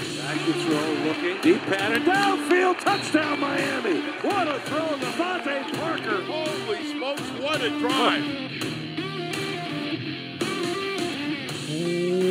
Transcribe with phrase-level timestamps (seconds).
[0.00, 1.40] Back to throw, looking.
[1.42, 4.00] Deep pattern, downfield, touchdown Miami.
[4.22, 6.22] What a throw, DeVante Parker.
[6.24, 8.24] Holy smokes, what a drive.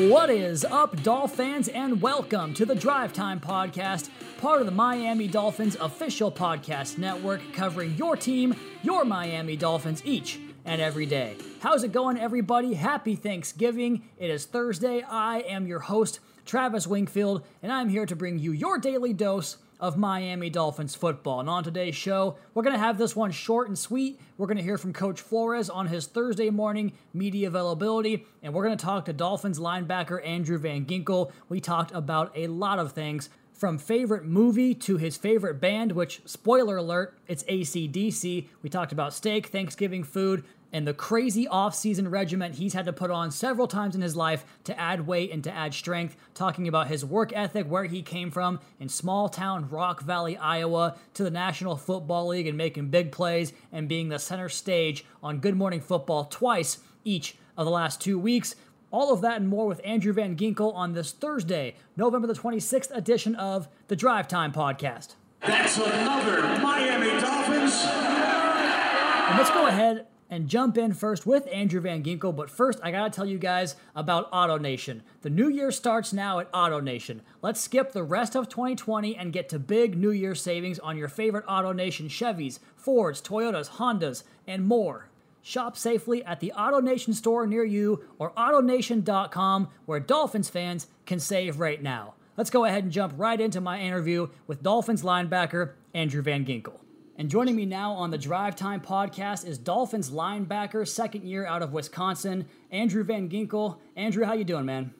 [0.09, 4.09] What is up, Dolphins, and welcome to the Drive Time Podcast,
[4.41, 10.39] part of the Miami Dolphins official podcast network covering your team, your Miami Dolphins, each
[10.65, 11.35] and every day.
[11.59, 12.73] How's it going, everybody?
[12.73, 14.09] Happy Thanksgiving.
[14.17, 15.03] It is Thursday.
[15.03, 19.57] I am your host, Travis Wingfield, and I'm here to bring you your daily dose
[19.79, 21.39] of Miami Dolphins football.
[21.41, 24.19] And on today's show, we're going to have this one short and sweet.
[24.35, 28.65] We're going to hear from Coach Flores on his Thursday morning media availability, and we're
[28.65, 31.31] going to talk to Dolphins linebacker Andrew Van Ginkel.
[31.49, 33.29] We talked about a lot of things.
[33.53, 38.47] From favorite movie to his favorite band, which, spoiler alert, it's ACDC.
[38.63, 43.11] We talked about steak, Thanksgiving food, and the crazy off-season regiment he's had to put
[43.11, 46.87] on several times in his life to add weight and to add strength, talking about
[46.87, 51.31] his work ethic, where he came from in small town Rock Valley, Iowa, to the
[51.31, 55.81] National Football League and making big plays and being the center stage on Good Morning
[55.81, 58.55] Football twice each of the last two weeks.
[58.91, 62.95] All of that and more with Andrew Van Ginkel on this Thursday, November the 26th
[62.95, 65.13] edition of the Drive Time Podcast.
[65.41, 67.73] That's another Miami Dolphins.
[67.85, 72.35] And let's go ahead and jump in first with Andrew Van Ginkel.
[72.35, 75.01] But first, I gotta tell you guys about AutoNation.
[75.21, 77.21] The new year starts now at AutoNation.
[77.41, 81.07] Let's skip the rest of 2020 and get to big New Year savings on your
[81.07, 85.09] favorite AutoNation Chevys, Fords, Toyotas, Hondas, and more.
[85.41, 91.59] Shop safely at the AutoNation store near you or AutoNation.com, where Dolphins fans can save
[91.59, 92.13] right now.
[92.37, 96.79] Let's go ahead and jump right into my interview with Dolphins linebacker Andrew Van Ginkel.
[97.19, 101.61] And joining me now on the Drive Time podcast is Dolphins linebacker, second year out
[101.61, 103.77] of Wisconsin, Andrew Van Ginkel.
[103.97, 104.93] Andrew, how you doing, man?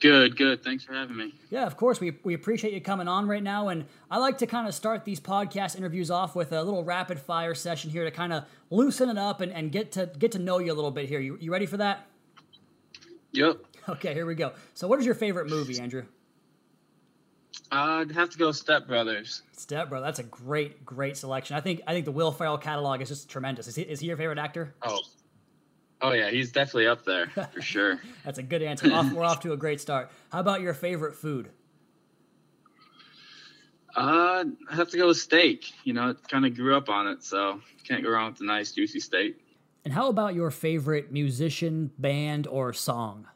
[0.00, 0.64] Good, good.
[0.64, 1.34] Thanks for having me.
[1.50, 2.00] Yeah, of course.
[2.00, 3.68] We, we appreciate you coming on right now.
[3.68, 7.20] And I like to kind of start these podcast interviews off with a little rapid
[7.20, 10.38] fire session here to kind of loosen it up and, and get to get to
[10.38, 11.20] know you a little bit here.
[11.20, 12.06] You, you ready for that?
[13.32, 13.58] Yep.
[13.90, 14.54] Okay, here we go.
[14.72, 16.06] So, what is your favorite movie, Andrew?
[17.70, 19.42] I'd have to go Step Brothers.
[19.52, 20.04] Step Brother.
[20.06, 21.56] That's a great, great selection.
[21.56, 23.66] I think I think the Will Ferrell catalog is just tremendous.
[23.66, 24.74] Is he, is he your favorite actor?
[24.82, 25.00] Oh,
[26.02, 28.00] oh yeah, he's definitely up there for sure.
[28.24, 28.92] That's a good answer.
[28.92, 30.10] off, we're off to a great start.
[30.30, 31.50] How about your favorite food?
[33.96, 35.72] Uh, I have to go with steak.
[35.84, 38.44] You know, it kind of grew up on it, so can't go wrong with a
[38.44, 39.38] nice juicy steak.
[39.84, 43.26] And how about your favorite musician, band, or song?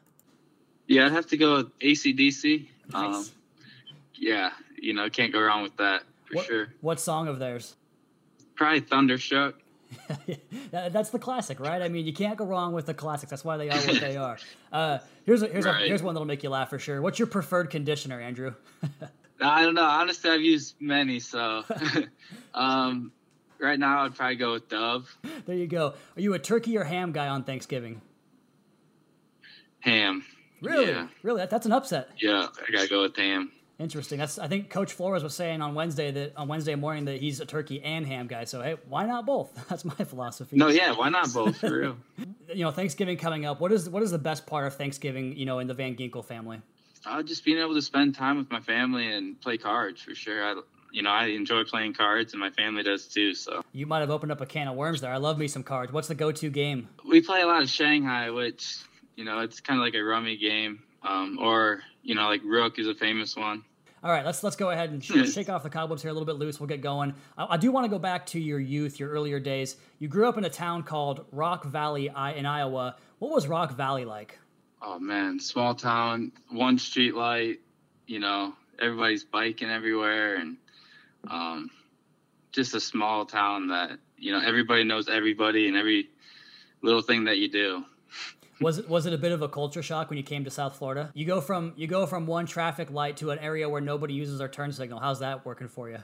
[0.87, 2.67] Yeah, I'd have to go with ACDC.
[2.91, 3.15] Nice.
[3.15, 3.25] Um,
[4.21, 6.67] yeah, you know, can't go wrong with that for what, sure.
[6.79, 7.75] What song of theirs?
[8.55, 9.55] Probably Thunderstruck.
[10.71, 11.81] That's the classic, right?
[11.81, 13.29] I mean, you can't go wrong with the classics.
[13.29, 14.37] That's why they are what they are.
[14.71, 17.01] Uh, here's a, here's a, here's one that'll make you laugh for sure.
[17.01, 18.53] What's your preferred conditioner, Andrew?
[19.41, 19.83] I don't know.
[19.83, 21.65] Honestly, I've used many, so
[22.53, 23.11] um,
[23.59, 25.13] right now I'd probably go with Dove
[25.45, 25.93] there you go.
[26.15, 28.01] Are you a turkey or ham guy on Thanksgiving?
[29.81, 30.23] ham.
[30.61, 31.07] Really, Yeah.
[31.23, 32.09] really, that, that's an upset.
[32.17, 33.51] Yeah, I gotta go with ham.
[33.81, 34.19] Interesting.
[34.19, 37.39] That's I think Coach Flores was saying on Wednesday that on Wednesday morning that he's
[37.39, 38.43] a turkey and ham guy.
[38.43, 39.49] So hey, why not both?
[39.69, 40.55] That's my philosophy.
[40.55, 41.97] No, yeah, why not both for real?
[42.53, 43.61] You know, Thanksgiving coming up.
[43.61, 45.37] What is what is the best part of Thanksgiving?
[45.37, 46.61] You know, in the Van Ginkel family.
[47.05, 50.43] Uh, just being able to spend time with my family and play cards for sure.
[50.45, 53.33] I, you know, I enjoy playing cards, and my family does too.
[53.33, 55.13] So You might have opened up a can of worms there.
[55.13, 55.93] I love me some cards.
[55.93, 56.89] What's the go-to game?
[57.07, 58.75] we play a lot of Shanghai, which
[59.15, 62.79] you know, it's kind of like a rummy game, um, or you know, like Rook
[62.79, 63.63] is a famous one.
[64.03, 66.25] All right, let's let's go ahead and sh- shake off the cobwebs here a little
[66.25, 66.59] bit loose.
[66.59, 67.13] We'll get going.
[67.37, 69.75] I, I do want to go back to your youth, your earlier days.
[69.99, 72.95] You grew up in a town called Rock Valley I- in Iowa.
[73.19, 74.39] What was Rock Valley like?
[74.81, 77.59] Oh man, small town, one street light.
[78.07, 80.57] You know, everybody's biking everywhere, and
[81.29, 81.69] um,
[82.51, 86.09] just a small town that you know everybody knows everybody and every
[86.81, 87.83] little thing that you do.
[88.61, 90.77] Was it was it a bit of a culture shock when you came to South
[90.77, 91.11] Florida?
[91.13, 94.37] You go from you go from one traffic light to an area where nobody uses
[94.37, 94.99] their turn signal.
[94.99, 95.97] How's that working for you?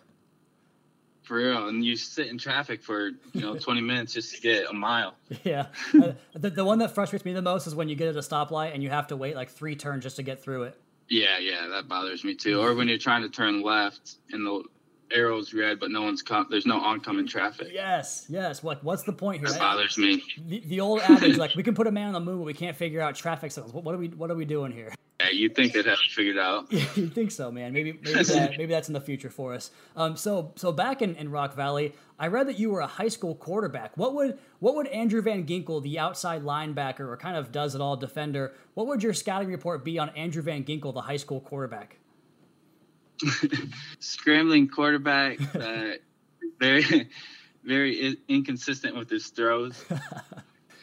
[1.21, 4.69] For real, and you sit in traffic for you know 20 minutes just to get
[4.69, 5.13] a mile.
[5.43, 5.67] Yeah.
[5.93, 8.19] Uh, the, the one that frustrates me the most is when you get at a
[8.19, 10.79] stoplight and you have to wait like three turns just to get through it.
[11.09, 12.59] Yeah, yeah, that bothers me too.
[12.59, 14.63] Or when you're trying to turn left and the
[15.11, 17.69] arrow's red, but no one's com- there's no oncoming traffic.
[17.71, 18.63] Yes, yes.
[18.63, 19.49] What what's the point here?
[19.49, 20.23] That bothers me.
[20.47, 22.53] The, the old adage, like we can put a man on the moon, but we
[22.53, 23.73] can't figure out traffic signals.
[23.73, 24.93] What, what are we what are we doing here?
[25.19, 26.71] Yeah, you think they'd have it figured out.
[26.71, 27.73] Yeah, you think so, man.
[27.73, 29.71] Maybe maybe, that, maybe that's in the future for us.
[29.95, 33.07] Um, so so back in, in Rock Valley, I read that you were a high
[33.07, 33.97] school quarterback.
[33.97, 37.81] What would what would Andrew Van Ginkel, the outside linebacker or kind of does it
[37.81, 41.41] all defender, what would your scouting report be on Andrew Van Ginkel, the high school
[41.41, 41.97] quarterback?
[43.99, 45.93] Scrambling quarterback, uh,
[46.59, 47.09] very
[47.63, 49.83] very inconsistent with his throws.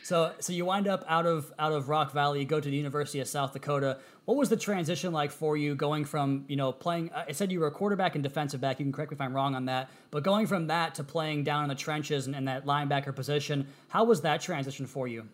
[0.05, 2.41] So, so you wind up out of out of Rock Valley.
[2.41, 4.01] You go to the University of South Dakota.
[4.27, 7.11] What was the transition like for you going from you know playing?
[7.15, 8.79] I said you were a quarterback and defensive back.
[8.79, 9.89] You can correct me if I'm wrong on that.
[10.11, 13.67] But going from that to playing down in the trenches and, and that linebacker position,
[13.89, 15.27] how was that transition for you?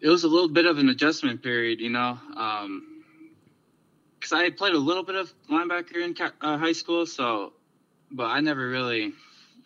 [0.00, 2.18] It was a little bit of an adjustment period, you know,
[4.24, 7.52] because I played a little bit of linebacker in uh, high school, so
[8.10, 9.12] but I never really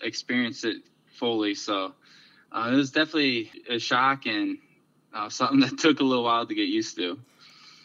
[0.02, 0.78] experienced it
[1.14, 1.54] fully.
[1.54, 1.94] So
[2.50, 4.58] uh, it was definitely a shock and
[5.14, 7.20] uh, something that took a little while to get used to.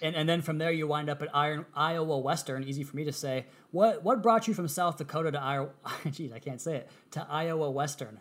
[0.02, 2.64] And, and then from there, you wind up at Iron, Iowa Western.
[2.64, 3.46] Easy for me to say.
[3.70, 5.70] What what brought you from South Dakota to Iowa?
[6.12, 6.90] Geez, I can't say it.
[7.12, 8.20] To Iowa Western.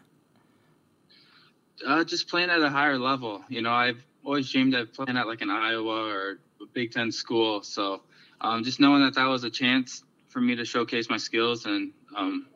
[1.86, 3.42] Uh, just playing at a higher level.
[3.48, 7.10] You know, I've always dreamed of playing at like an Iowa or a Big Ten
[7.10, 7.62] school.
[7.62, 8.02] So
[8.42, 11.92] um, just knowing that that was a chance for me to showcase my skills and
[12.14, 12.46] um,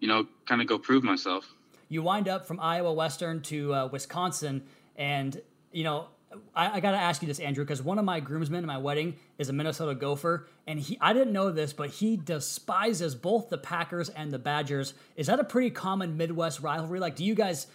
[0.00, 1.54] you know kind of go prove myself
[1.88, 4.62] you wind up from Iowa Western to uh, Wisconsin,
[4.96, 5.40] and
[5.72, 6.08] you know
[6.54, 8.78] I, I got to ask you this, Andrew, because one of my groomsmen in my
[8.78, 13.48] wedding is a Minnesota Gopher, and he I didn't know this, but he despises both
[13.48, 14.94] the Packers and the Badgers.
[15.16, 17.00] Is that a pretty common Midwest rivalry?
[17.00, 17.66] Like, do you guys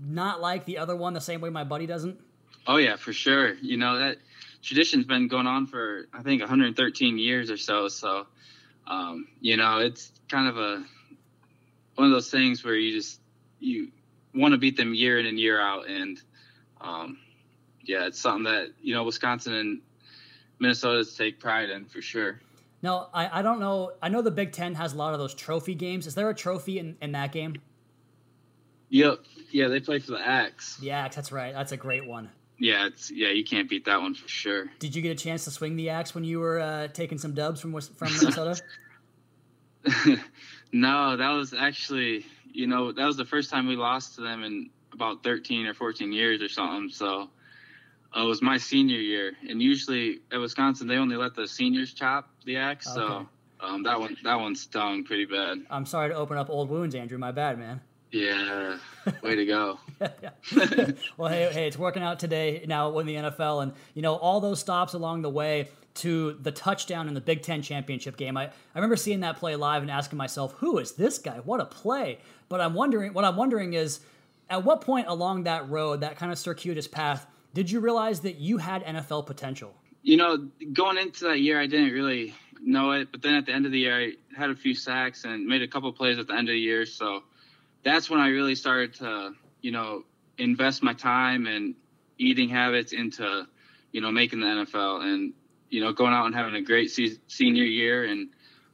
[0.00, 2.20] not like the other one the same way my buddy doesn't?
[2.66, 3.54] Oh yeah, for sure.
[3.54, 4.18] You know that
[4.62, 7.88] tradition's been going on for I think 113 years or so.
[7.88, 8.26] So,
[8.86, 10.84] um, you know, it's kind of a
[11.94, 13.20] one of those things where you just
[13.58, 13.90] you
[14.34, 15.88] want to beat them year in and year out.
[15.88, 16.20] And
[16.80, 17.18] um,
[17.82, 19.80] yeah, it's something that you know Wisconsin and
[20.58, 22.40] Minnesota take pride in for sure.
[22.80, 23.92] No, I, I don't know.
[24.00, 26.06] I know the Big Ten has a lot of those trophy games.
[26.06, 27.56] Is there a trophy in, in that game?
[28.90, 29.18] Yep.
[29.50, 30.76] Yeah, they play for the Axe.
[30.76, 31.52] The Axe, that's right.
[31.52, 32.30] That's a great one.
[32.58, 34.66] Yeah, it's yeah, you can't beat that one for sure.
[34.78, 37.32] Did you get a chance to swing the axe when you were uh, taking some
[37.34, 38.60] dubs from from Minnesota?
[40.72, 44.42] no, that was actually you know, that was the first time we lost to them
[44.42, 46.90] in about 13 or 14 years or something.
[46.90, 47.30] So
[48.16, 51.92] uh, it was my senior year, and usually at Wisconsin they only let the seniors
[51.92, 52.88] chop the axe.
[52.88, 52.96] Okay.
[52.96, 53.28] So
[53.60, 55.58] um, that one that one stung pretty bad.
[55.70, 57.18] I'm sorry to open up old wounds, Andrew.
[57.18, 57.80] My bad, man.
[58.10, 58.78] Yeah,
[59.22, 59.78] way to go.
[61.16, 64.40] well, hey, hey, it's working out today now in the NFL, and you know all
[64.40, 68.36] those stops along the way to the touchdown in the Big Ten championship game.
[68.36, 71.38] I, I remember seeing that play live and asking myself, who is this guy?
[71.38, 72.18] What a play.
[72.48, 74.00] But I'm wondering, what I'm wondering is,
[74.48, 78.36] at what point along that road, that kind of circuitous path, did you realize that
[78.36, 79.74] you had NFL potential?
[80.02, 83.10] You know, going into that year, I didn't really know it.
[83.10, 85.62] But then at the end of the year, I had a few sacks and made
[85.62, 86.86] a couple plays at the end of the year.
[86.86, 87.24] So
[87.84, 90.04] that's when I really started to, you know,
[90.36, 91.74] invest my time and
[92.18, 93.46] eating habits into,
[93.92, 95.02] you know, making the NFL.
[95.02, 95.32] And
[95.70, 98.28] you know, going out and having a great se- senior year and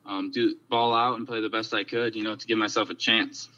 [0.07, 2.91] um, do ball out and play the best I could, you know, to give myself
[2.91, 3.49] a chance.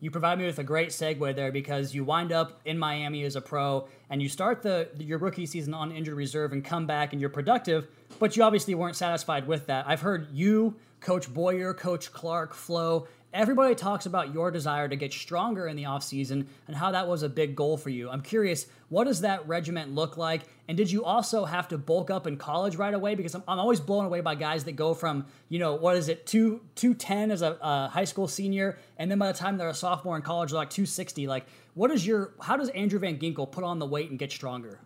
[0.00, 3.34] You provide me with a great segue there because you wind up in Miami as
[3.34, 7.12] a pro and you start the your rookie season on injured reserve and come back
[7.12, 7.88] and you're productive,
[8.20, 9.88] but you obviously weren't satisfied with that.
[9.88, 13.08] I've heard you, Coach Boyer, Coach Clark, Flo,
[13.38, 17.22] Everybody talks about your desire to get stronger in the offseason and how that was
[17.22, 18.10] a big goal for you.
[18.10, 20.42] I'm curious, what does that regiment look like?
[20.66, 23.14] And did you also have to bulk up in college right away?
[23.14, 26.08] Because I'm, I'm always blown away by guys that go from, you know, what is
[26.08, 29.68] it, 2, 210 as a, a high school senior, and then by the time they're
[29.68, 31.28] a sophomore in college, they're like 260.
[31.28, 34.32] Like, what is your, how does Andrew Van Ginkel put on the weight and get
[34.32, 34.80] stronger?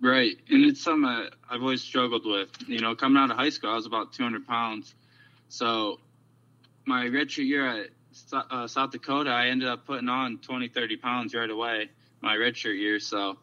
[0.00, 0.36] Right.
[0.48, 2.50] And it's something I've always struggled with.
[2.66, 4.96] You know, coming out of high school, I was about 200 pounds.
[5.48, 6.00] So
[6.86, 7.90] my redshirt year at
[8.32, 12.78] uh, South Dakota, I ended up putting on 20, 30 pounds right away my redshirt
[12.78, 13.00] year.
[13.00, 13.38] So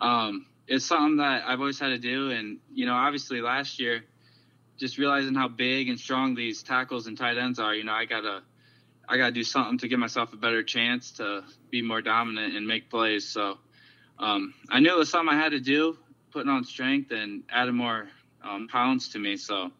[0.00, 2.30] um, it's something that I've always had to do.
[2.30, 4.04] And, you know, obviously last year,
[4.76, 8.04] just realizing how big and strong these tackles and tight ends are, you know, I
[8.04, 8.42] got to.
[9.08, 12.54] I got to do something to give myself a better chance to be more dominant
[12.54, 13.28] and make plays.
[13.28, 13.58] So
[14.20, 15.98] um, I knew it was something I had to do,
[16.30, 18.08] putting on strength and adding more
[18.44, 19.36] um, pounds to me.
[19.36, 19.72] So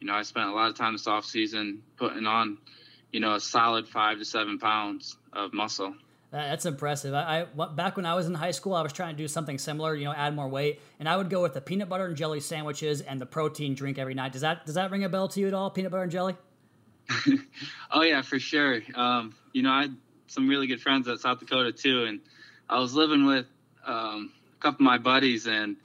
[0.00, 2.58] you know, I spent a lot of time this off season putting on,
[3.12, 5.94] you know, a solid five to seven pounds of muscle.
[6.30, 7.14] That's impressive.
[7.14, 9.58] I, I, back when I was in high school, I was trying to do something
[9.58, 12.16] similar, you know, add more weight, and I would go with the peanut butter and
[12.16, 14.32] jelly sandwiches and the protein drink every night.
[14.32, 15.70] Does that does that ring a bell to you at all?
[15.70, 16.36] Peanut butter and jelly?
[17.92, 18.82] oh yeah, for sure.
[18.94, 22.20] Um, you know, I had some really good friends at South Dakota too, and
[22.68, 23.46] I was living with
[23.86, 25.76] um, a couple of my buddies, and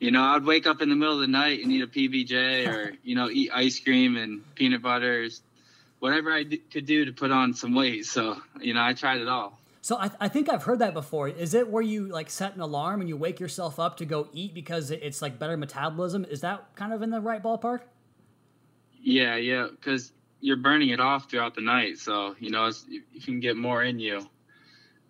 [0.00, 2.66] you know, I'd wake up in the middle of the night and eat a PBJ
[2.68, 5.42] or you know eat ice cream and peanut butters,
[5.98, 8.06] whatever I d- could do to put on some weight.
[8.06, 9.58] So you know, I tried it all.
[9.80, 11.28] So I, I think I've heard that before.
[11.28, 14.28] Is it where you like set an alarm and you wake yourself up to go
[14.32, 16.24] eat because it's like better metabolism?
[16.24, 17.80] Is that kind of in the right ballpark?
[19.00, 21.98] Yeah, yeah, because you're burning it off throughout the night.
[21.98, 24.28] So you know, if you can get more in you,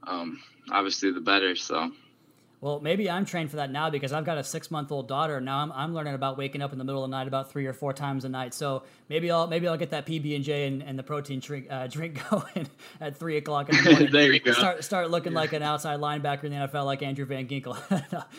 [0.06, 0.40] um,
[0.70, 1.56] obviously the better.
[1.56, 1.90] So
[2.60, 5.40] well, maybe I'm trained for that now because I've got a six month old daughter.
[5.40, 7.66] Now I'm, I'm learning about waking up in the middle of the night about three
[7.66, 8.52] or four times a night.
[8.52, 11.86] So maybe I'll maybe I'll get that PB and J and the protein drink uh,
[11.90, 12.68] drink going
[13.00, 14.12] at three o'clock in the morning.
[14.12, 14.52] there you go.
[14.52, 17.76] Start start looking like an outside linebacker in the NFL like Andrew Van Ginkel.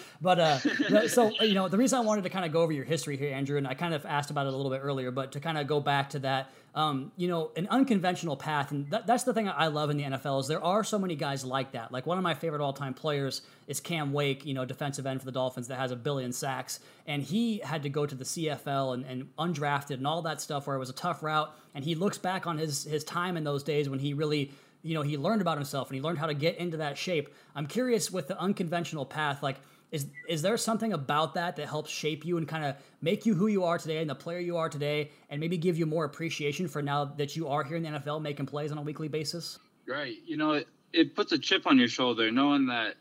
[0.22, 2.86] but uh, so you know the reason I wanted to kind of go over your
[2.86, 5.32] history here, Andrew, and I kind of asked about it a little bit earlier, but
[5.32, 8.72] to kind of go back to that um, you know, an unconventional path.
[8.72, 11.16] And that, that's the thing I love in the NFL is there are so many
[11.16, 11.92] guys like that.
[11.92, 15.20] Like one of my favorite all time players is Cam Wake, you know, defensive end
[15.22, 16.80] for the Dolphins that has a billion sacks.
[17.08, 20.68] And he had to go to the CFL and, and undrafted and all that stuff
[20.68, 21.54] where it was a tough route.
[21.74, 24.94] And he looks back on his, his time in those days when he really you
[24.94, 27.68] know he learned about himself and he learned how to get into that shape i'm
[27.68, 29.58] curious with the unconventional path like
[29.92, 33.34] is is there something about that that helps shape you and kind of make you
[33.34, 36.06] who you are today and the player you are today, and maybe give you more
[36.06, 39.08] appreciation for now that you are here in the NFL making plays on a weekly
[39.08, 39.60] basis?
[39.88, 40.18] Right.
[40.26, 42.96] You know, it, it puts a chip on your shoulder knowing that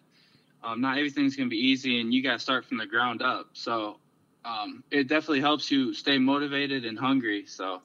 [0.64, 3.22] um, not everything's going to be easy and you got to start from the ground
[3.22, 3.50] up.
[3.52, 3.98] So
[4.44, 7.44] um, it definitely helps you stay motivated and hungry.
[7.46, 7.82] So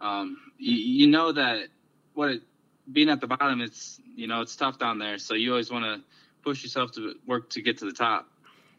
[0.00, 1.68] um, you, you, know that
[2.14, 2.42] what it,
[2.90, 5.18] being at the bottom, it's you know it's tough down there.
[5.18, 6.00] So you always want to
[6.42, 8.28] push yourself to work to get to the top.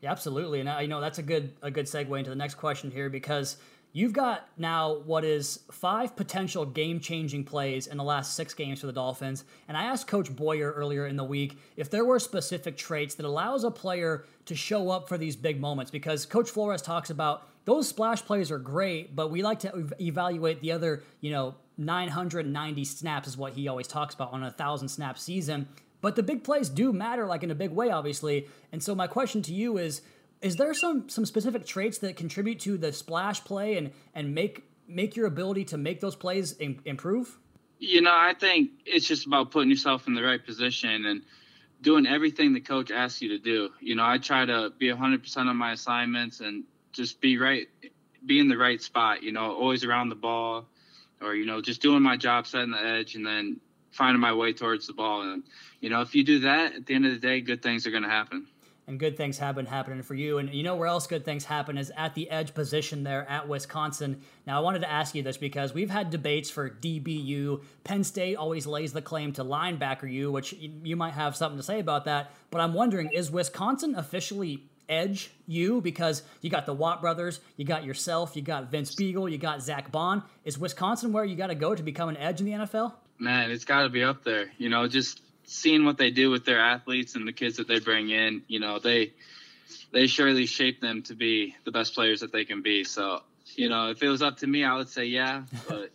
[0.03, 0.59] Yeah, absolutely.
[0.59, 3.09] And uh, I know that's a good a good segue into the next question here
[3.09, 3.55] because
[3.93, 8.81] you've got now what is five potential game changing plays in the last six games
[8.81, 9.45] for the Dolphins.
[9.69, 13.25] And I asked Coach Boyer earlier in the week if there were specific traits that
[13.25, 17.47] allows a player to show up for these big moments because Coach Flores talks about
[17.63, 22.83] those splash plays are great, but we like to evaluate the other, you know, 990
[22.83, 25.67] snaps is what he always talks about on a thousand snap season.
[26.03, 28.49] But the big plays do matter, like in a big way, obviously.
[28.73, 30.01] And so my question to you is:
[30.41, 34.65] Is there some some specific traits that contribute to the splash play and and make
[34.85, 37.39] make your ability to make those plays in, improve?
[37.79, 41.21] You know, I think it's just about putting yourself in the right position and
[41.81, 43.69] doing everything the coach asks you to do.
[43.79, 47.67] You know, I try to be 100% on my assignments and just be right,
[48.25, 49.23] be in the right spot.
[49.23, 50.65] You know, always around the ball,
[51.21, 53.61] or you know, just doing my job, setting the edge, and then
[53.93, 55.21] finding my way towards the ball.
[55.21, 55.43] And
[55.79, 57.91] you know, if you do that, at the end of the day, good things are
[57.91, 58.47] going to happen.
[58.85, 60.39] And good things have been happening for you.
[60.39, 63.47] And you know where else good things happen is at the edge position there at
[63.47, 64.21] Wisconsin.
[64.45, 67.63] Now, I wanted to ask you this because we've had debates for DBU.
[67.85, 71.63] Penn State always lays the claim to linebacker U, which you might have something to
[71.63, 72.31] say about that.
[72.51, 77.63] But I'm wondering, is Wisconsin officially edge you because you got the Watt brothers, you
[77.65, 80.23] got yourself, you got Vince Biegel, you got Zack Baun.
[80.43, 82.93] Is Wisconsin where you got to go to become an edge in the NFL?
[83.23, 84.51] Man, it's got to be up there.
[84.57, 87.79] You know, just seeing what they do with their athletes and the kids that they
[87.79, 89.13] bring in, you know, they
[89.91, 92.83] they surely shape them to be the best players that they can be.
[92.83, 93.21] So,
[93.55, 95.91] you know, if it was up to me, I would say yeah, but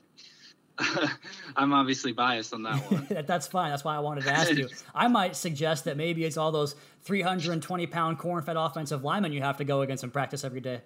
[1.56, 3.06] I'm obviously biased on that one.
[3.26, 3.70] That's fine.
[3.70, 4.70] That's why I wanted to ask you.
[4.94, 9.42] I might suggest that maybe it's all those 320 pound corn fed offensive linemen you
[9.42, 10.80] have to go against in practice every day.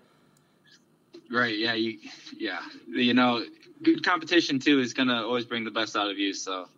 [1.31, 1.57] Right.
[1.57, 1.75] Yeah.
[1.75, 1.99] You.
[2.37, 2.61] Yeah.
[2.89, 3.45] You know,
[3.83, 6.33] good competition too is gonna always bring the best out of you.
[6.35, 6.69] So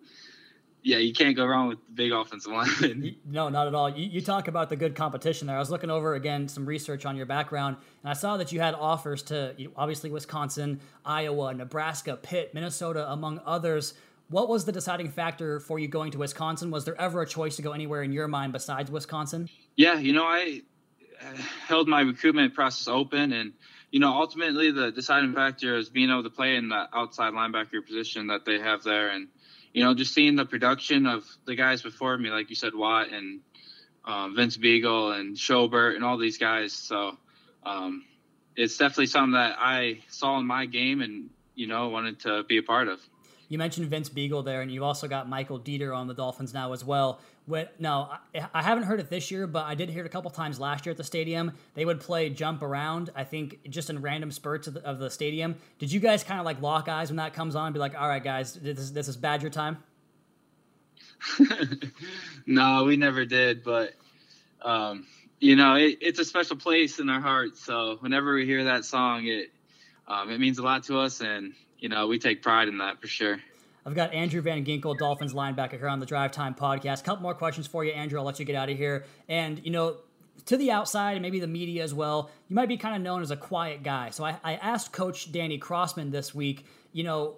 [0.85, 3.17] yeah, you can't go wrong with the big offensive line.
[3.25, 3.89] no, not at all.
[3.89, 5.57] You, you, talk about the good competition there.
[5.57, 8.61] I was looking over again some research on your background, and I saw that you
[8.61, 13.95] had offers to you know, obviously Wisconsin, Iowa, Nebraska, Pitt, Minnesota, among others.
[14.29, 16.71] What was the deciding factor for you going to Wisconsin?
[16.71, 19.49] Was there ever a choice to go anywhere in your mind besides Wisconsin?
[19.77, 20.61] Yeah, you know, I
[21.23, 21.35] uh,
[21.67, 23.55] held my recruitment process open, and
[23.95, 27.87] you know, ultimately the deciding factor is being able to play in the outside linebacker
[27.87, 29.29] position that they have there, and
[29.73, 33.13] you know, just seeing the production of the guys before me, like you said, Watt
[33.13, 33.39] and
[34.05, 36.73] um, Vince Biegel and Schobert and all these guys.
[36.73, 37.17] So
[37.65, 38.05] um,
[38.57, 42.59] it's definitely something that I saw in my game and, you know, wanted to be
[42.59, 42.99] a part of.
[43.49, 46.73] You mentioned Vince Biegel there, and you've also got Michael Deiter on the Dolphins now
[46.73, 47.21] as well.
[47.47, 50.11] When, no, I, I haven't heard it this year, but I did hear it a
[50.11, 51.53] couple times last year at the stadium.
[51.75, 55.11] They would play jump around, I think, just in random spurts of the, of the
[55.11, 55.57] stadium.
[55.79, 58.01] Did you guys kind of like lock eyes when that comes on and be like,
[58.01, 59.77] all right, guys, this is, this is Badger time?
[62.47, 63.93] no, we never did, but
[64.63, 65.07] um,
[65.41, 67.63] you know, it, it's a special place in our hearts.
[67.65, 69.51] So whenever we hear that song, it
[70.07, 73.01] um, it means a lot to us, and you know, we take pride in that
[73.01, 73.39] for sure.
[73.87, 77.01] I've got Andrew Van Ginkel, Dolphins linebacker, here on the Drive Time podcast.
[77.01, 78.19] A couple more questions for you, Andrew.
[78.19, 79.05] I'll let you get out of here.
[79.29, 79.97] And, you know,
[80.47, 83.21] to the outside and maybe the media as well, you might be kind of known
[83.21, 84.11] as a quiet guy.
[84.11, 87.37] So I, I asked Coach Danny Crossman this week, you know,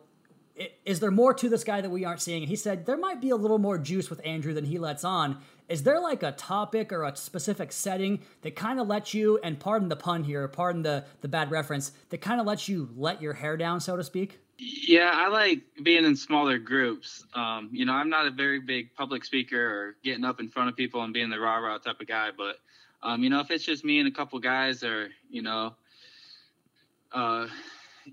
[0.85, 2.43] is there more to this guy that we aren't seeing?
[2.43, 5.05] And he said there might be a little more juice with Andrew than he lets
[5.05, 5.39] on.
[5.69, 9.59] Is there like a topic or a specific setting that kind of lets you, and
[9.59, 13.21] pardon the pun here, pardon the, the bad reference, that kind of lets you let
[13.21, 14.39] your hair down, so to speak?
[14.59, 17.25] Yeah, I like being in smaller groups.
[17.35, 20.71] Um, you know, I'm not a very big public speaker or getting up in front
[20.71, 22.57] of people and being the rah rah type of guy, but
[23.03, 25.75] um, you know, if it's just me and a couple guys, or you know,
[27.13, 27.47] uh,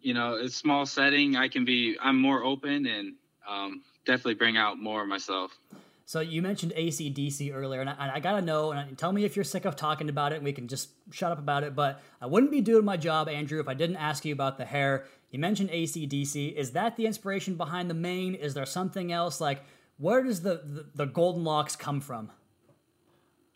[0.02, 1.98] you know, a small setting, I can be.
[2.02, 3.16] I'm more open and
[3.50, 5.58] um, definitely bring out more of myself.
[6.06, 9.46] So you mentioned ACDC earlier, and I, I, gotta know, and tell me if you're
[9.46, 11.76] sick of talking about it, and we can just shut up about it.
[11.76, 14.66] But I wouldn't be doing my job, Andrew, if I didn't ask you about the
[14.66, 15.06] hair.
[15.34, 16.54] You mentioned ACDC.
[16.54, 18.36] Is that the inspiration behind the mane?
[18.36, 19.42] Is there something else?
[19.42, 19.64] Like,
[19.98, 22.30] where does the, the, the golden locks come from?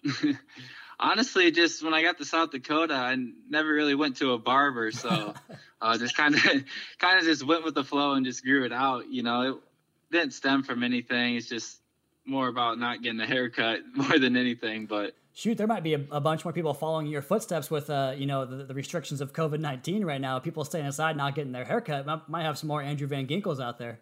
[1.00, 3.16] honestly, just when I got to South Dakota, I
[3.48, 5.36] never really went to a barber, so
[5.82, 6.42] uh, just kind of,
[6.98, 9.12] kind of just went with the flow and just grew it out.
[9.12, 9.56] You know, it
[10.12, 11.36] didn't stem from anything.
[11.36, 11.80] It's just
[12.26, 14.88] more about not getting a haircut more than anything.
[14.88, 18.14] But shoot, there might be a, a bunch more people following your footsteps with, uh,
[18.18, 20.40] you know, the, the restrictions of COVID nineteen right now.
[20.40, 22.08] People staying inside, not getting their haircut.
[22.08, 24.00] Might, might have some more Andrew Van Ginkels out there.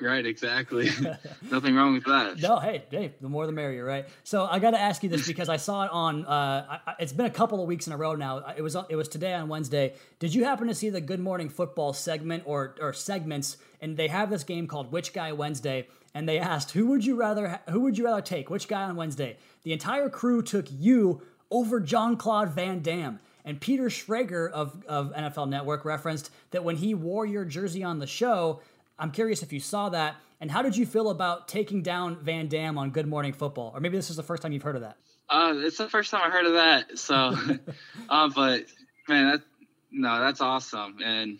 [0.00, 0.90] Right, exactly.
[1.50, 2.40] Nothing wrong with that.
[2.40, 4.06] No, hey, hey, the more the merrier, right?
[4.22, 6.24] So I got to ask you this because I saw it on.
[6.24, 8.44] Uh, I, it's been a couple of weeks in a row now.
[8.56, 9.94] It was it was today on Wednesday.
[10.20, 13.56] Did you happen to see the Good Morning Football segment or or segments?
[13.80, 17.16] And they have this game called Which Guy Wednesday, and they asked who would you
[17.16, 18.50] rather who would you rather take?
[18.50, 19.36] Which guy on Wednesday?
[19.62, 23.20] The entire crew took you over Jean-Claude Van Damme.
[23.44, 27.98] And Peter Schrager of, of NFL Network referenced that when he wore your jersey on
[27.98, 28.60] the show,
[28.98, 32.46] I'm curious if you saw that, and how did you feel about taking down Van
[32.46, 33.72] Damme on Good Morning Football?
[33.74, 34.96] Or maybe this is the first time you've heard of that.
[35.28, 36.98] Uh, it's the first time I heard of that.
[36.98, 37.36] So,
[38.08, 38.66] uh, but
[39.08, 39.42] man, that
[39.90, 40.98] no, that's awesome.
[41.04, 41.38] And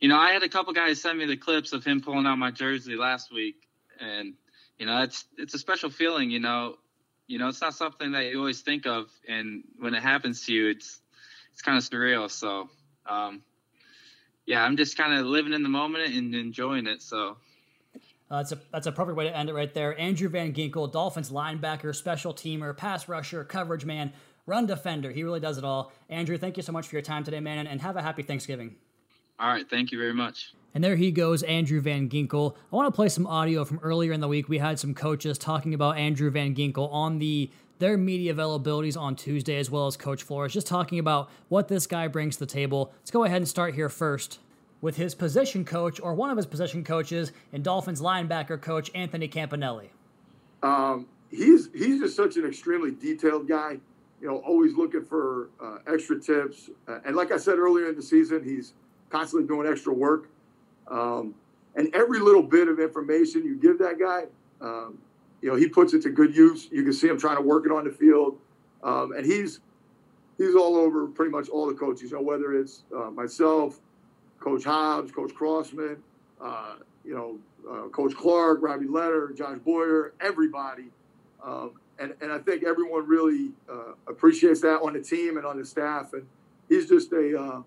[0.00, 2.36] you know, I had a couple guys send me the clips of him pulling out
[2.36, 3.56] my jersey last week,
[4.00, 4.34] and
[4.78, 6.30] you know, it's it's a special feeling.
[6.30, 6.76] You know,
[7.26, 10.52] you know, it's not something that you always think of, and when it happens to
[10.52, 11.00] you, it's
[11.52, 12.30] it's kind of surreal.
[12.30, 12.68] So,
[13.06, 13.42] um,
[14.46, 17.02] yeah, I'm just kind of living in the moment and enjoying it.
[17.02, 17.36] So
[18.30, 19.98] uh, that's a that's a perfect way to end it right there.
[20.00, 24.12] Andrew Van Ginkel, Dolphins linebacker, special teamer, pass rusher, coverage man,
[24.46, 25.10] run defender.
[25.10, 25.92] He really does it all.
[26.08, 28.76] Andrew, thank you so much for your time today, man, and have a happy Thanksgiving.
[29.38, 30.54] All right, thank you very much.
[30.74, 32.54] And there he goes, Andrew Van Ginkel.
[32.72, 34.48] I want to play some audio from earlier in the week.
[34.48, 39.16] We had some coaches talking about Andrew Van Ginkel on the their media availabilities on
[39.16, 42.46] Tuesday, as well as Coach Flores, just talking about what this guy brings to the
[42.46, 42.92] table.
[43.00, 44.38] Let's go ahead and start here first
[44.80, 49.28] with his position coach, or one of his position coaches, and Dolphins linebacker coach Anthony
[49.28, 49.88] Campanelli.
[50.62, 53.78] Um, he's he's just such an extremely detailed guy.
[54.20, 57.96] You know, always looking for uh, extra tips, uh, and like I said earlier in
[57.96, 58.74] the season, he's
[59.10, 60.28] constantly doing extra work.
[60.88, 61.34] Um,
[61.74, 64.24] and every little bit of information you give that guy,
[64.60, 64.98] um,
[65.40, 66.68] you know, he puts it to good use.
[66.70, 68.38] You can see him trying to work it on the field,
[68.82, 69.60] um, and he's
[70.38, 72.10] he's all over pretty much all the coaches.
[72.10, 73.80] You know, whether it's uh, myself,
[74.38, 75.96] Coach Hobbs, Coach Crossman,
[76.40, 80.90] uh, you know, uh, Coach Clark, Robbie Letter, Josh Boyer, everybody.
[81.44, 85.58] Um, and, and I think everyone really uh, appreciates that on the team and on
[85.58, 86.12] the staff.
[86.12, 86.26] And
[86.68, 87.62] he's just a uh,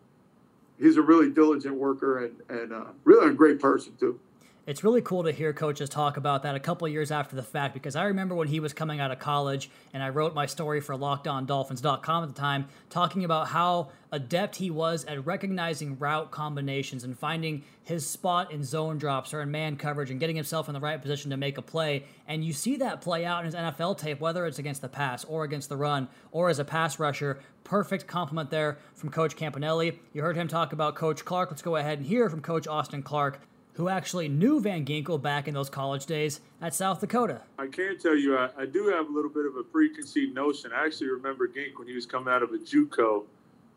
[0.79, 4.19] he's a really diligent worker and and uh, really a great person too
[4.67, 7.73] it's really cool to hear coaches talk about that a couple years after the fact
[7.73, 10.81] because I remember when he was coming out of college and I wrote my story
[10.81, 17.03] for LockedOnDolphins.com at the time, talking about how adept he was at recognizing route combinations
[17.03, 20.73] and finding his spot in zone drops or in man coverage and getting himself in
[20.73, 22.03] the right position to make a play.
[22.27, 25.23] And you see that play out in his NFL tape, whether it's against the pass
[25.25, 27.39] or against the run or as a pass rusher.
[27.63, 29.97] Perfect compliment there from Coach Campanelli.
[30.13, 31.51] You heard him talk about Coach Clark.
[31.51, 33.39] Let's go ahead and hear from Coach Austin Clark
[33.75, 37.41] who actually knew Van Ginkel back in those college days at South Dakota.
[37.59, 40.71] I can tell you, I, I do have a little bit of a preconceived notion.
[40.73, 43.23] I actually remember Gink when he was coming out of a JUCO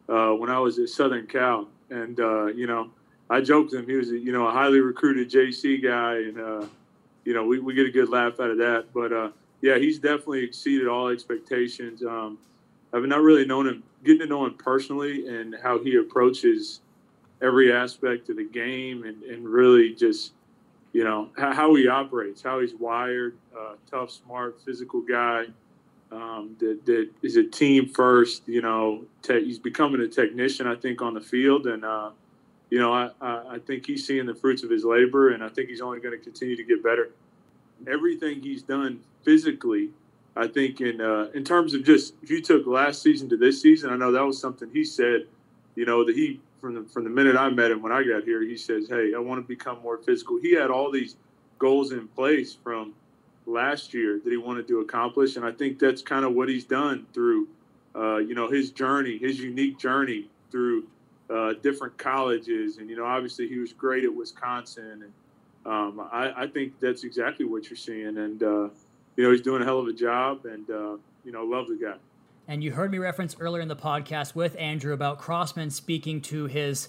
[0.09, 2.91] uh, when I was at Southern Cal, and uh, you know,
[3.29, 3.87] I joked him.
[3.87, 6.67] He was, you know, a highly recruited JC guy, and uh,
[7.25, 8.87] you know, we, we get a good laugh out of that.
[8.95, 9.31] But uh,
[9.61, 12.03] yeah, he's definitely exceeded all expectations.
[12.05, 12.39] Um,
[12.93, 16.81] I've not really known him, getting to know him personally, and how he approaches
[17.43, 20.33] every aspect of the game and, and really just
[20.93, 25.45] you know how, he operates how he's wired uh, tough smart physical guy
[26.11, 30.75] um, that, that is a team first you know te- he's becoming a technician i
[30.75, 32.11] think on the field and uh,
[32.71, 35.49] you know I, I, I think he's seeing the fruits of his labor and i
[35.49, 37.11] think he's only going to continue to get better
[37.87, 39.91] everything he's done physically
[40.39, 43.61] I think in uh, in terms of just if you took last season to this
[43.61, 45.27] season, I know that was something he said.
[45.75, 48.25] You know that he from the from the minute I met him when I got
[48.25, 51.17] here, he says, "Hey, I want to become more physical." He had all these
[51.59, 52.95] goals in place from
[53.47, 56.65] last year that he wanted to accomplish, and I think that's kind of what he's
[56.65, 57.49] done through,
[57.95, 60.87] uh, you know, his journey, his unique journey through
[61.31, 65.13] uh, different colleges, and you know, obviously he was great at Wisconsin, and
[65.67, 68.69] um, I, I, think that's exactly what you're seeing, and uh,
[69.17, 71.77] you know, he's doing a hell of a job, and uh, you know, love the
[71.77, 71.97] guy.
[72.51, 76.47] And you heard me reference earlier in the podcast with Andrew about Crossman speaking to
[76.47, 76.89] his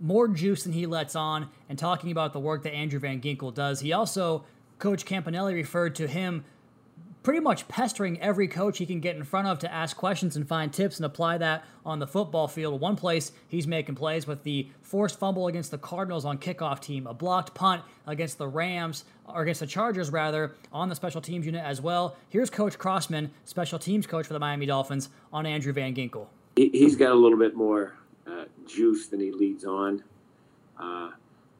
[0.00, 3.52] more juice than he lets on and talking about the work that Andrew Van Ginkel
[3.52, 3.80] does.
[3.80, 4.46] He also,
[4.78, 6.44] Coach Campanelli referred to him
[7.26, 10.46] pretty much pestering every coach he can get in front of to ask questions and
[10.46, 12.80] find tips and apply that on the football field.
[12.80, 17.04] One place he's making plays with the forced fumble against the Cardinals on kickoff team,
[17.04, 21.46] a blocked punt against the Rams, or against the Chargers rather, on the special teams
[21.46, 22.14] unit as well.
[22.28, 26.28] Here's Coach Crossman, special teams coach for the Miami Dolphins, on Andrew Van Ginkel.
[26.54, 27.94] He's got a little bit more
[28.30, 30.04] uh, juice than he leads on.
[30.78, 31.10] Uh,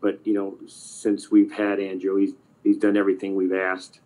[0.01, 3.99] but, you know, since we've had Andrew, he's, he's done everything we've asked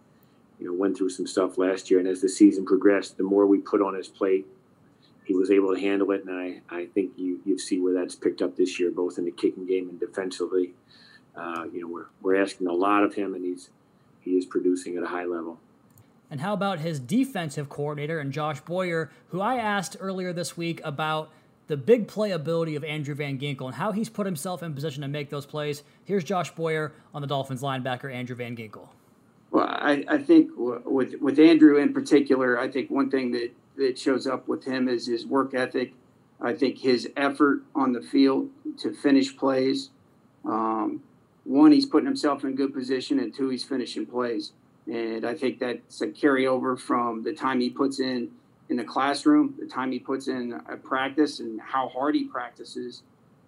[0.60, 1.98] you know, went through some stuff last year.
[1.98, 4.46] And as the season progressed, the more we put on his plate,
[5.24, 6.24] he was able to handle it.
[6.24, 9.24] And I, I think you, you see where that's picked up this year, both in
[9.24, 10.74] the kicking game and defensively.
[11.34, 13.70] Uh, you know, we're, we're asking a lot of him, and he's
[14.20, 15.58] he is producing at a high level.
[16.30, 20.80] And how about his defensive coordinator and Josh Boyer, who I asked earlier this week
[20.84, 21.30] about
[21.68, 25.08] the big playability of Andrew Van Ginkel and how he's put himself in position to
[25.08, 25.82] make those plays.
[26.04, 28.88] Here's Josh Boyer on the Dolphins linebacker Andrew Van Ginkel.
[29.80, 34.26] I, I think with with Andrew in particular, I think one thing that that shows
[34.26, 35.94] up with him is his work ethic.
[36.40, 39.90] I think his effort on the field to finish plays.
[40.44, 41.02] Um,
[41.44, 44.52] one, he's putting himself in good position, and two, he's finishing plays.
[44.86, 48.30] And I think that's a carryover from the time he puts in
[48.68, 53.02] in the classroom, the time he puts in a practice, and how hard he practices.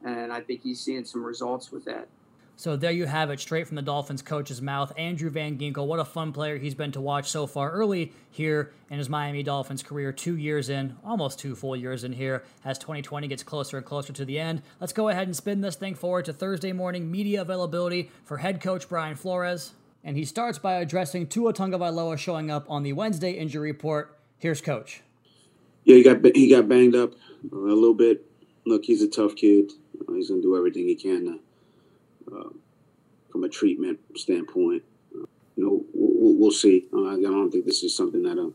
[0.04, 2.08] And I think he's seeing some results with that.
[2.56, 4.92] So there you have it, straight from the Dolphins coach's mouth.
[4.96, 8.72] Andrew Van Ginkel, what a fun player he's been to watch so far early here
[8.90, 10.12] in his Miami Dolphins career.
[10.12, 14.12] Two years in, almost two full years in here, as 2020 gets closer and closer
[14.12, 14.62] to the end.
[14.80, 18.60] Let's go ahead and spin this thing forward to Thursday morning media availability for head
[18.60, 19.72] coach Brian Flores.
[20.04, 24.18] And he starts by addressing Tua Tagovailoa showing up on the Wednesday injury report.
[24.38, 25.02] Here's coach.
[25.84, 27.14] Yeah, he got he got banged up
[27.50, 28.24] a little bit.
[28.66, 29.72] Look, he's a tough kid.
[30.14, 31.38] he's gonna do everything he can to
[32.30, 32.50] uh,
[33.30, 34.82] from a treatment standpoint.
[35.14, 36.86] Uh, you know, we'll, we'll see.
[36.92, 38.50] Uh, I don't think this is something that uh,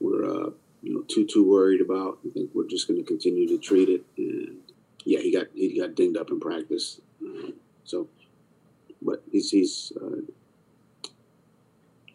[0.00, 2.18] we're you know too too worried about.
[2.26, 4.04] I think we're just going to continue to treat it.
[4.16, 4.58] And
[5.04, 7.00] yeah, he got he got dinged up in practice.
[7.84, 8.08] so,
[9.02, 9.92] but he's he's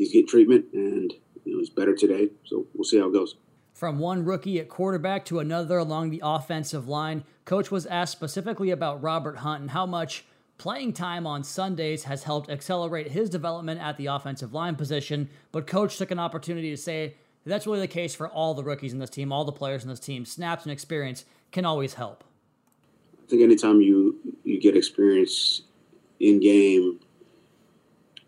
[0.02, 1.13] he's getting treatment and
[1.46, 2.30] you know he's better today.
[2.46, 3.36] So we'll see how it goes.
[3.74, 8.70] From one rookie at quarterback to another along the offensive line, coach was asked specifically
[8.70, 10.26] about Robert Hunt and how much
[10.62, 15.65] Playing time on Sundays has helped accelerate his development at the offensive line position, but
[15.65, 17.15] coach took an opportunity to say
[17.47, 19.89] that's really the case for all the rookies in this team, all the players in
[19.89, 20.24] this team.
[20.24, 22.24] Snaps and experience can always help.
[23.24, 25.63] I think anytime you you get experience
[26.19, 27.00] in game,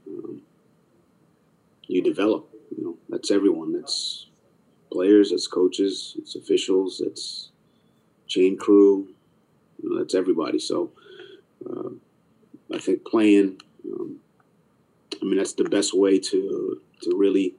[0.07, 0.41] um,
[1.85, 2.49] you develop.
[2.75, 3.73] You know, that's everyone.
[3.73, 4.25] That's
[4.91, 5.29] players.
[5.29, 6.15] That's coaches.
[6.17, 6.99] It's officials.
[6.99, 7.51] It's
[8.25, 9.09] chain crew.
[9.83, 10.57] You know, that's everybody.
[10.57, 10.89] So.
[11.69, 11.89] Uh,
[12.71, 14.19] I think playing, um,
[15.21, 17.55] I mean, that's the best way to to really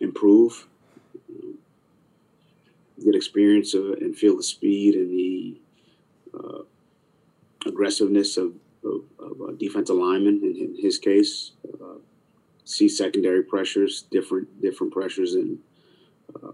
[0.00, 0.66] improve,
[3.04, 5.60] get experience of, and feel the speed and the
[6.34, 6.62] uh,
[7.66, 10.40] aggressiveness of, of, of, a defensive lineman.
[10.42, 11.98] In, in his case, uh,
[12.64, 15.58] see secondary pressures, different different pressures, and
[16.34, 16.52] uh,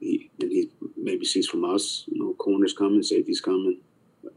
[0.00, 3.78] he, and he maybe sees from us, you know, corners coming, safeties coming.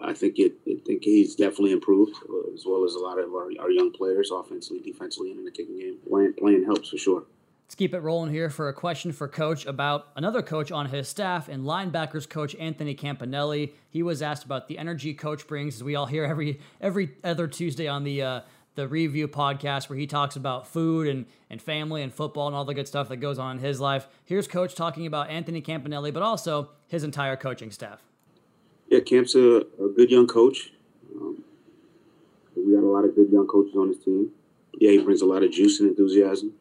[0.01, 0.53] I think it.
[0.67, 3.91] I think he's definitely improved, uh, as well as a lot of our, our young
[3.91, 5.97] players, offensively, defensively, and in the kicking game.
[6.07, 7.23] Playing, playing helps for sure.
[7.69, 11.07] Let's keep it rolling here for a question for Coach about another coach on his
[11.07, 13.73] staff and linebackers coach Anthony Campanelli.
[13.91, 17.47] He was asked about the energy coach brings, as we all hear every every other
[17.47, 18.41] Tuesday on the uh,
[18.73, 22.65] the review podcast, where he talks about food and and family and football and all
[22.65, 24.07] the good stuff that goes on in his life.
[24.25, 28.01] Here's Coach talking about Anthony Campanelli, but also his entire coaching staff.
[28.89, 30.71] Yeah, Camp's a, a good young coach.
[31.15, 31.43] Um,
[32.55, 34.31] we got a lot of good young coaches on his team.
[34.79, 36.53] Yeah, he brings a lot of juice and enthusiasm.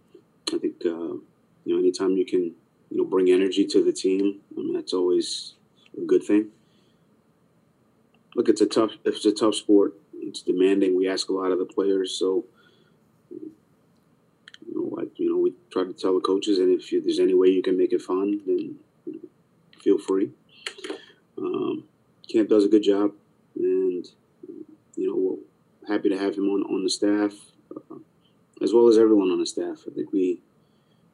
[0.52, 1.16] I think uh,
[1.64, 2.54] you know anytime you can
[2.90, 5.54] you know bring energy to the team, I mean that's always
[5.96, 6.48] a good thing.
[8.34, 9.94] Look, it's a tough it's a tough sport.
[10.12, 10.98] It's demanding.
[10.98, 12.44] We ask a lot of the players, so
[13.30, 17.20] you know, like you know, we try to tell the coaches, and if you, there's
[17.20, 19.28] any way you can make it fun, then you know,
[19.82, 20.30] feel free.
[21.38, 21.84] Um,
[22.30, 23.12] Camp does a good job,
[23.56, 24.06] and
[24.96, 27.32] you know, we're happy to have him on on the staff,
[27.74, 27.96] uh,
[28.62, 29.84] as well as everyone on the staff.
[29.86, 30.40] I think we,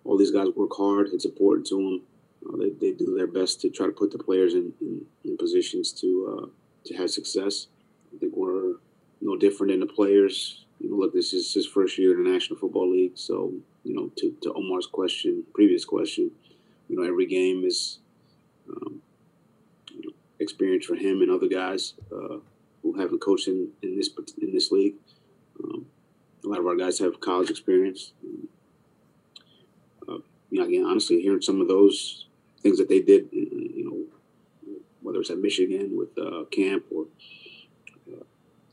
[0.04, 1.08] all these guys work hard.
[1.12, 2.02] It's important to them.
[2.46, 5.36] Uh, they, they do their best to try to put the players in, in, in
[5.36, 6.08] positions to
[6.42, 6.46] uh,
[6.86, 7.68] to have success.
[8.14, 8.74] I think we're
[9.20, 10.64] no different than the players.
[10.80, 13.52] You know, look, this is his first year in the National Football League, so
[13.84, 16.30] you know, to, to Omar's question, previous question,
[16.88, 17.98] you know, every game is
[18.68, 19.00] um,
[20.44, 22.36] experience for him and other guys uh,
[22.82, 24.94] who haven't coached in, in this in this league.
[25.62, 25.86] Um,
[26.44, 28.12] a lot of our guys have college experience.
[30.08, 30.18] Uh,
[30.50, 32.26] you know, again, honestly, hearing some of those
[32.62, 37.06] things that they did, you know, whether it's at Michigan with uh, Camp or
[38.12, 38.24] uh,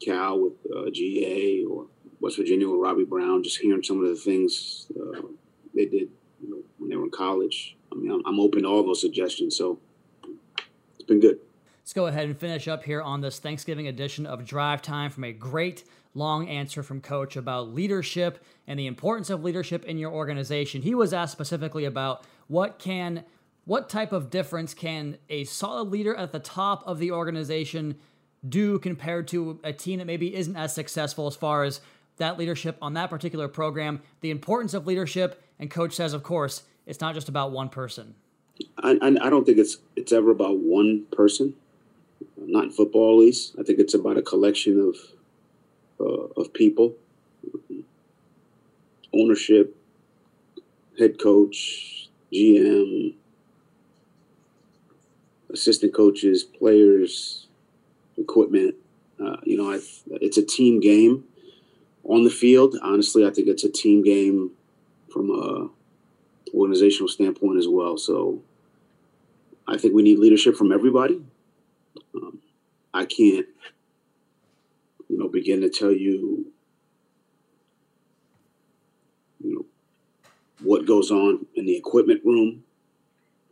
[0.04, 1.88] Cal with uh, GA or
[2.20, 5.22] West Virginia with Robbie Brown, just hearing some of the things uh,
[5.74, 6.10] they did
[6.42, 7.76] you know, when they were in college.
[7.92, 9.80] I mean, I'm, I'm open to all those suggestions, so
[10.96, 11.40] it's been good.
[11.82, 15.24] Let's go ahead and finish up here on this Thanksgiving edition of Drive Time from
[15.24, 20.12] a great long answer from Coach about leadership and the importance of leadership in your
[20.12, 20.84] organization.
[20.84, 23.24] He was asked specifically about what can
[23.66, 27.96] what type of difference can a solid leader at the top of the organization
[28.48, 31.82] do compared to a team that maybe isn't as successful as far as
[32.18, 36.64] that leadership on that particular program, the importance of leadership, and coach says, of course,
[36.86, 38.14] it's not just about one person.
[38.78, 41.56] I, I don't think it's it's ever about one person,
[42.48, 43.56] not in football at least.
[43.60, 44.96] I think it's about a collection of
[46.00, 46.96] uh, of people,
[49.14, 49.76] ownership,
[50.98, 53.14] head coach, GM,
[55.52, 57.48] assistant coaches, players,
[58.18, 58.76] equipment.
[59.24, 61.26] Uh, you know, I've, it's a team game
[62.04, 62.76] on the field.
[62.82, 64.52] Honestly, I think it's a team game
[65.12, 65.70] from a
[66.54, 67.98] organizational standpoint as well.
[67.98, 68.42] So
[69.68, 71.22] I think we need leadership from everybody.
[72.94, 73.46] I can't,
[75.10, 76.52] you know, begin to tell you,
[79.44, 79.66] you know,
[80.62, 82.64] what goes on in the equipment room,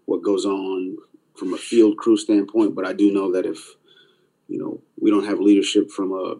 [0.06, 0.97] what goes on
[1.36, 2.75] from a field crew standpoint.
[2.75, 3.60] But I do know that if,
[4.47, 6.36] you know, we don't have leadership from a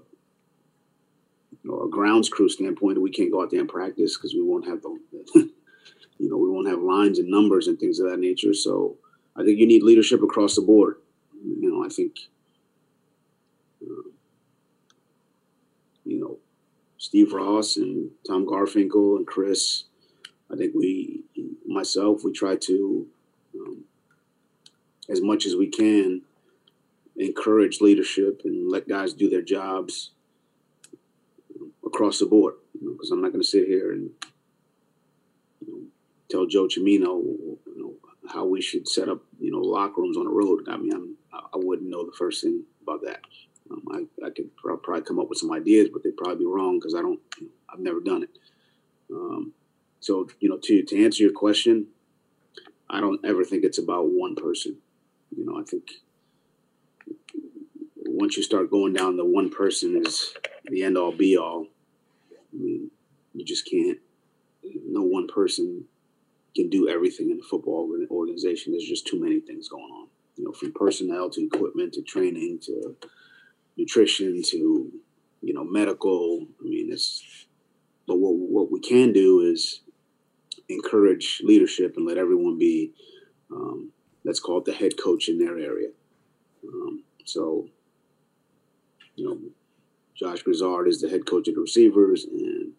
[1.64, 4.42] you know, a grounds crew standpoint, we can't go out there and practice because we
[4.42, 5.00] won't have the,
[6.18, 8.54] you know, we won't have lines and numbers and things of that nature.
[8.54, 8.98] So
[9.36, 10.96] I think you need leadership across the board.
[11.44, 12.16] You know, I think,
[13.84, 14.10] uh,
[16.10, 16.38] you know,
[16.98, 19.86] Steve Ross and Tom Garfinkel and Chris.
[20.52, 21.22] I think we,
[21.65, 23.08] myself, we try to,
[23.56, 23.84] um,
[25.08, 26.24] as much as we can,
[27.15, 30.12] encourage leadership and let guys do their jobs
[31.86, 32.56] across the board.
[32.74, 34.10] Because you know, I'm not going to sit here and
[35.65, 35.80] you know,
[36.30, 37.93] tell Joe Cimino you know,
[38.32, 40.67] how we should set up you know locker rooms on the road.
[40.69, 43.22] I mean, I'm, I wouldn't know the first thing about that.
[43.71, 46.79] Um, I, I could probably come up with some ideas, but they'd probably be wrong
[46.79, 47.19] because I don't.
[47.39, 48.38] You know, I've never done it.
[49.12, 49.53] Um,
[49.99, 51.88] so you know, to to answer your question,
[52.89, 54.77] I don't ever think it's about one person.
[55.36, 55.91] You know, I think
[58.05, 60.34] once you start going down the one person is
[60.65, 61.67] the end all be all,
[62.32, 62.91] I mean,
[63.34, 63.99] you just can't.
[64.86, 65.86] No one person
[66.55, 68.73] can do everything in a football organization.
[68.73, 70.08] There's just too many things going on.
[70.36, 72.95] You know, from personnel to equipment to training to
[73.80, 74.92] nutrition to
[75.42, 76.46] you know medical.
[76.60, 77.24] I mean, it's.
[78.08, 79.82] But what what we can do is
[80.68, 82.92] encourage leadership and let everyone be.
[83.52, 83.92] Um,
[84.24, 85.89] let's call it the head coach in their area.
[86.68, 87.68] Um, so,
[89.15, 89.39] you know,
[90.15, 92.74] Josh Grizzard is the head coach of the receivers, and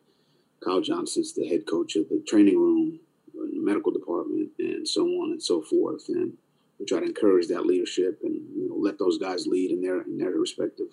[0.65, 3.01] Kyle Johnson's the head coach of the training room,
[3.35, 6.05] the medical department, and so on and so forth.
[6.09, 6.35] And
[6.81, 10.01] we try to encourage that leadership and you know, let those guys lead in their
[10.01, 10.89] in their respective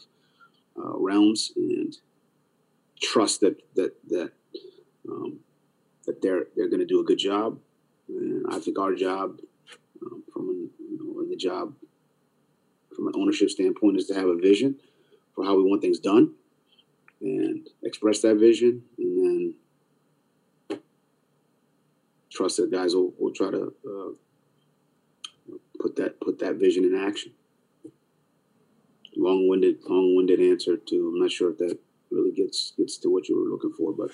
[0.78, 1.97] uh, realms and
[3.02, 4.32] trust that that that
[5.10, 5.39] um,
[6.06, 7.58] that they're they're going to do a good job.
[8.10, 9.39] And I think our job,
[10.02, 11.73] um, from an, you know, in the job
[12.93, 14.76] from an ownership standpoint, is to have a vision
[15.34, 16.34] for how we want things done
[17.21, 19.54] and express that vision and
[20.69, 20.80] then
[22.30, 24.13] trust that guys will, will try to uh,
[25.80, 27.32] put that put that vision in action
[29.16, 31.78] long-winded long-winded answer to i'm not sure if that
[32.12, 34.12] really gets gets to what you were looking for but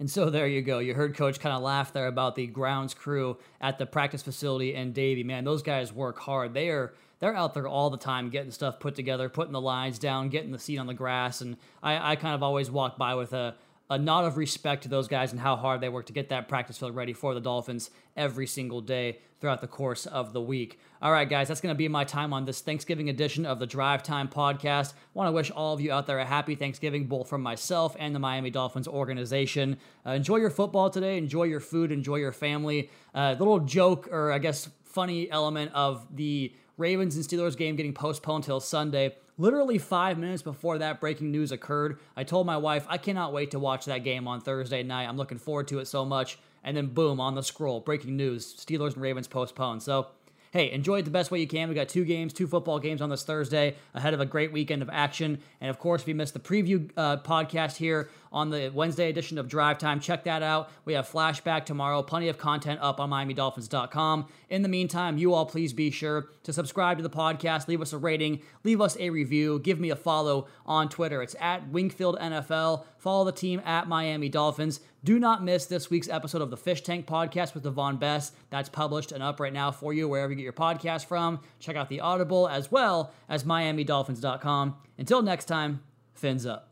[0.00, 0.78] and so there you go.
[0.78, 4.74] You heard Coach kind of laugh there about the grounds crew at the practice facility
[4.74, 5.22] and Davie.
[5.22, 6.54] Man, those guys work hard.
[6.54, 9.98] They are they're out there all the time getting stuff put together, putting the lines
[9.98, 11.42] down, getting the seat on the grass.
[11.42, 13.54] And I, I kind of always walk by with a
[13.90, 16.48] a nod of respect to those guys and how hard they work to get that
[16.48, 20.78] practice field ready for the Dolphins every single day throughout the course of the week.
[21.02, 23.66] All right, guys, that's going to be my time on this Thanksgiving edition of the
[23.66, 24.92] Drive Time podcast.
[24.92, 27.96] I want to wish all of you out there a happy Thanksgiving, both from myself
[27.98, 29.78] and the Miami Dolphins organization.
[30.06, 32.90] Uh, enjoy your football today, enjoy your food, enjoy your family.
[33.14, 37.94] Uh, little joke, or I guess funny element of the Ravens and Steelers game getting
[37.94, 39.14] postponed till Sunday.
[39.38, 43.52] Literally five minutes before that breaking news occurred, I told my wife, I cannot wait
[43.52, 45.08] to watch that game on Thursday night.
[45.08, 46.38] I'm looking forward to it so much.
[46.62, 49.82] And then, boom, on the scroll, breaking news Steelers and Ravens postponed.
[49.82, 50.08] So,
[50.52, 51.68] hey, enjoy it the best way you can.
[51.68, 54.82] We got two games, two football games on this Thursday ahead of a great weekend
[54.82, 55.38] of action.
[55.60, 59.38] And of course, if you missed the preview uh, podcast here on the Wednesday edition
[59.38, 60.70] of Drive Time, check that out.
[60.84, 64.26] We have flashback tomorrow, plenty of content up on MiamiDolphins.com.
[64.48, 67.92] In the meantime, you all please be sure to subscribe to the podcast, leave us
[67.92, 71.22] a rating, leave us a review, give me a follow on Twitter.
[71.22, 72.84] It's at Wingfield NFL.
[72.98, 74.80] Follow the team at Miami Dolphins.
[75.02, 78.34] Do not miss this week's episode of the Fish Tank podcast with Devon Best.
[78.50, 81.40] That's published and up right now for you wherever you get your podcast from.
[81.58, 84.76] Check out the Audible as well as MiamiDolphins.com.
[84.98, 85.80] Until next time,
[86.12, 86.69] fins up.